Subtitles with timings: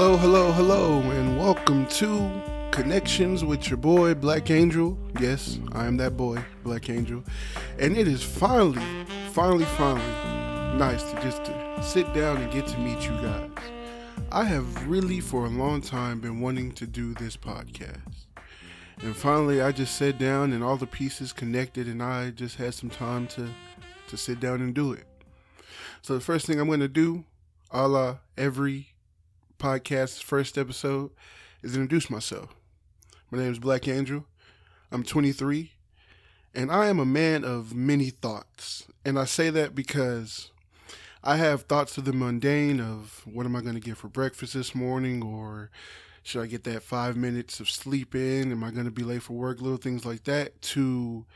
[0.00, 4.96] Hello, hello, hello, and welcome to Connections with your boy Black Angel.
[5.20, 7.22] Yes, I am that boy, Black Angel.
[7.78, 8.80] And it is finally,
[9.32, 13.50] finally, finally nice to just to sit down and get to meet you guys.
[14.32, 18.24] I have really for a long time been wanting to do this podcast.
[19.02, 22.72] And finally I just sat down and all the pieces connected and I just had
[22.72, 23.50] some time to
[24.08, 25.04] to sit down and do it.
[26.00, 27.24] So the first thing I'm going to do,
[27.70, 28.89] a la every
[29.60, 31.10] podcast's first episode,
[31.62, 32.54] is introduce myself.
[33.30, 34.24] My name is Black Andrew.
[34.90, 35.72] I'm 23,
[36.54, 38.86] and I am a man of many thoughts.
[39.04, 40.50] And I say that because
[41.22, 44.54] I have thoughts of the mundane of what am I going to get for breakfast
[44.54, 45.70] this morning, or
[46.22, 48.50] should I get that five minutes of sleep in?
[48.50, 49.60] Am I going to be late for work?
[49.60, 50.60] Little things like that.
[50.62, 51.26] To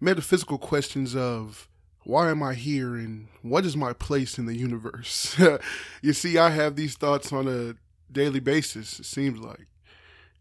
[0.00, 1.68] metaphysical questions of
[2.04, 5.38] why am I here and what is my place in the universe?
[6.02, 7.74] you see, I have these thoughts on a
[8.12, 9.66] daily basis, it seems like.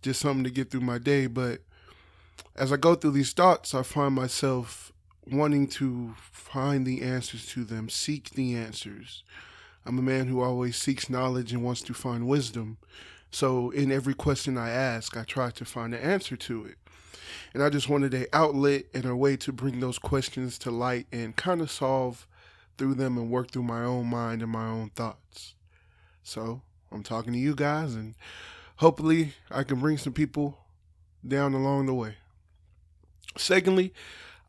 [0.01, 1.27] Just something to get through my day.
[1.27, 1.61] But
[2.55, 4.93] as I go through these thoughts, I find myself
[5.29, 9.23] wanting to find the answers to them, seek the answers.
[9.85, 12.77] I'm a man who always seeks knowledge and wants to find wisdom.
[13.31, 16.77] So in every question I ask, I try to find an answer to it.
[17.53, 21.07] And I just wanted an outlet and a way to bring those questions to light
[21.11, 22.27] and kind of solve
[22.77, 25.55] through them and work through my own mind and my own thoughts.
[26.23, 28.15] So I'm talking to you guys, and
[28.77, 30.57] hopefully I can bring some people
[31.27, 32.15] down along the way.
[33.37, 33.93] Secondly,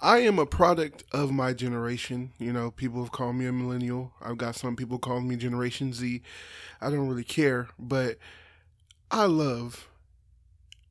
[0.01, 2.33] I am a product of my generation.
[2.39, 4.13] You know, people have called me a millennial.
[4.23, 6.23] I've got some people calling me Generation Z.
[6.81, 8.17] I don't really care, but
[9.11, 9.90] I love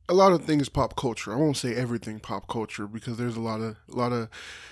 [0.09, 1.31] a lot of things pop culture.
[1.31, 4.27] I won't say everything pop culture because there's a lot of a lot of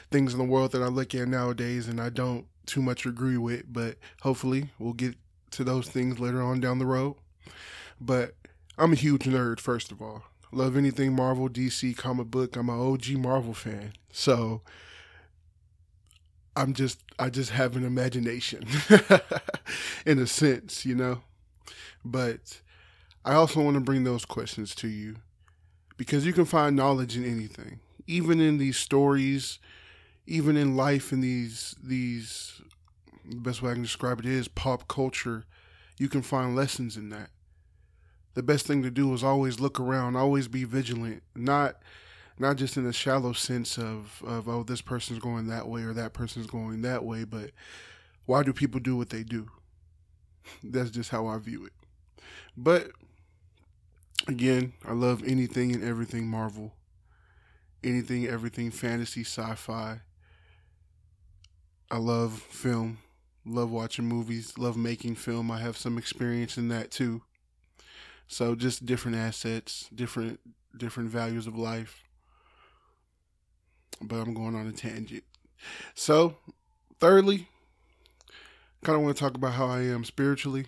[0.09, 3.38] things in the world that I look at nowadays and I don't too much agree
[3.38, 5.16] with, but hopefully we'll get
[5.52, 7.16] to those things later on down the road.
[8.02, 8.34] But
[8.80, 10.24] I'm a huge nerd first of all.
[10.52, 12.56] Love anything Marvel, DC, comic book.
[12.56, 13.94] I'm an OG Marvel fan.
[14.12, 14.62] So
[16.56, 18.66] I'm just I just have an imagination
[20.06, 21.22] in a sense, you know.
[22.03, 22.62] But
[23.24, 25.18] I also want to bring those questions to you
[25.97, 29.59] because you can find knowledge in anything, even in these stories,
[30.25, 32.62] even in life in these these
[33.30, 35.46] the best way I can describe it is pop culture.
[35.97, 37.30] You can find lessons in that.
[38.35, 41.78] The best thing to do is always look around, always be vigilant, not
[42.40, 45.94] not just in a shallow sense of of oh this person's going that way or
[45.94, 47.52] that person's going that way, but
[48.25, 49.50] why do people do what they do?
[50.64, 51.74] That's just how I view it.
[52.56, 52.91] But
[54.28, 56.74] again, I love anything and everything Marvel.
[57.84, 60.02] Anything, everything fantasy, sci fi.
[61.90, 63.00] I love film.
[63.46, 64.58] Love watching movies.
[64.58, 65.50] Love making film.
[65.50, 67.22] I have some experience in that too.
[68.28, 70.40] So just different assets, different
[70.76, 72.04] different values of life.
[74.02, 75.24] But I'm going on a tangent.
[75.96, 76.36] So,
[77.00, 77.48] thirdly,
[78.84, 80.66] kind of want to talk about how I am spiritually.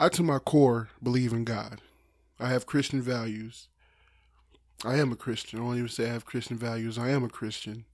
[0.00, 1.82] I, to my core, believe in God.
[2.38, 3.68] I have Christian values.
[4.82, 5.60] I am a Christian.
[5.60, 6.96] I won't even say I have Christian values.
[6.96, 7.84] I am a Christian.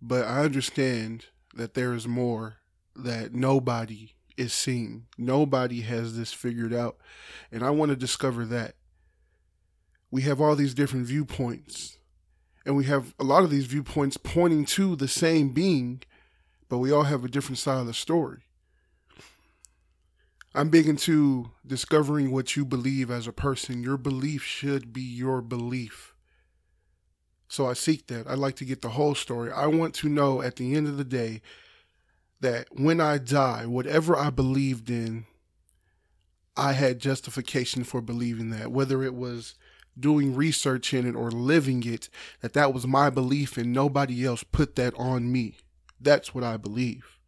[0.00, 1.26] But I understand
[1.56, 2.58] that there is more
[2.94, 5.06] that nobody is seeing.
[5.18, 6.98] Nobody has this figured out.
[7.50, 8.76] And I want to discover that.
[10.12, 11.98] We have all these different viewpoints.
[12.64, 16.04] And we have a lot of these viewpoints pointing to the same being,
[16.68, 18.44] but we all have a different side of the story.
[20.54, 23.82] I'm big into discovering what you believe as a person.
[23.82, 26.14] Your belief should be your belief.
[27.48, 28.26] So I seek that.
[28.26, 29.50] I like to get the whole story.
[29.50, 31.40] I want to know at the end of the day
[32.40, 35.26] that when I die, whatever I believed in,
[36.56, 39.54] I had justification for believing that, whether it was
[39.98, 42.08] doing research in it or living it,
[42.40, 45.56] that that was my belief and nobody else put that on me.
[46.00, 47.18] That's what I believe.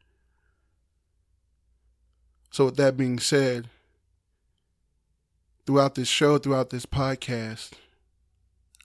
[2.55, 3.69] So, with that being said,
[5.67, 7.73] throughout this show, throughout this podcast,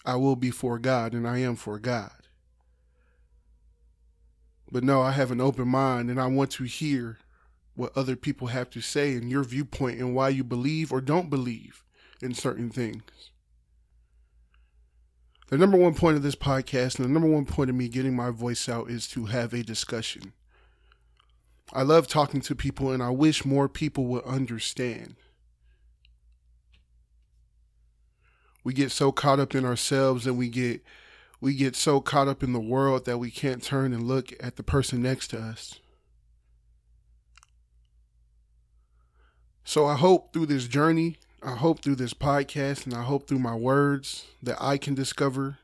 [0.04, 2.10] I will be for God and I am for God.
[4.71, 7.19] But no, I have an open mind and I want to hear
[7.75, 11.30] what other people have to say and your viewpoint and why you believe or don't
[11.30, 11.83] believe
[12.24, 13.04] in certain things.
[15.50, 18.15] The number one point of this podcast and the number one point of me getting
[18.15, 20.33] my voice out is to have a discussion.
[21.71, 25.16] I love talking to people and I wish more people would understand.
[28.63, 30.83] We get so caught up in ourselves and we get
[31.42, 34.57] we get so caught up in the world that we can't turn and look at
[34.57, 35.80] the person next to us.
[39.63, 43.39] So I hope through this journey, I hope through this podcast, and I hope through
[43.39, 45.60] my words that I can discover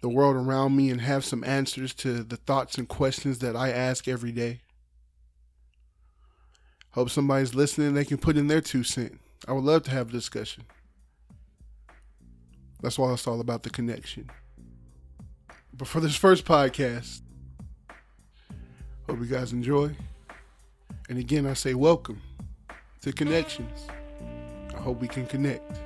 [0.00, 3.70] the world around me and have some answers to the thoughts and questions that I
[3.70, 4.60] ask every day.
[6.94, 9.18] Hope somebody's listening they can put in their two cent.
[9.48, 10.62] I would love to have a discussion.
[12.80, 14.30] That's why it's all about the connection.
[15.76, 17.22] But for this first podcast,
[19.08, 19.90] hope you guys enjoy.
[21.08, 22.22] And again, I say welcome
[23.00, 23.88] to Connections.
[24.72, 25.80] I hope we can connect.